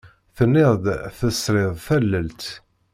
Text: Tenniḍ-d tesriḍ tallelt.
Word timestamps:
Tenniḍ-d 0.37 0.85
tesriḍ 1.17 1.73
tallelt. 1.85 2.43